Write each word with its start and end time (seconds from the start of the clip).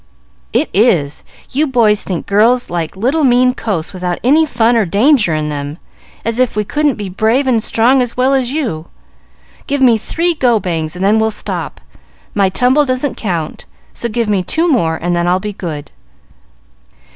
"It 0.51 0.71
is. 0.73 1.23
You 1.51 1.67
boys 1.67 2.03
think 2.03 2.25
girls 2.25 2.71
like 2.71 2.95
little 2.97 3.23
mean 3.23 3.53
coasts 3.53 3.93
without 3.93 4.17
any 4.23 4.47
fun 4.47 4.75
or 4.75 4.83
danger 4.83 5.35
in 5.35 5.49
them, 5.49 5.77
as 6.25 6.39
if 6.39 6.55
we 6.55 6.63
couldn't 6.63 6.95
be 6.95 7.07
brave 7.07 7.45
and 7.45 7.61
strong 7.61 8.01
as 8.01 8.17
well 8.17 8.33
as 8.33 8.49
you. 8.51 8.87
Give 9.67 9.81
me 9.83 9.99
three 9.99 10.33
go 10.33 10.59
bangs 10.59 10.95
and 10.95 11.05
then 11.05 11.19
we'll 11.19 11.29
stop. 11.29 11.79
My 12.33 12.49
tumble 12.49 12.83
doesn't 12.83 13.13
count, 13.13 13.65
so 13.93 14.09
give 14.09 14.27
me 14.27 14.41
two 14.41 14.67
more 14.67 14.95
and 14.95 15.15
then 15.15 15.27
I'll 15.27 15.39
be 15.39 15.53
good." 15.53 15.91